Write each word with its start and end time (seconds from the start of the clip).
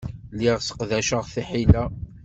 Lliɣ 0.35 0.57
sseqdaceɣ 0.59 1.23
tiḥila. 1.33 1.83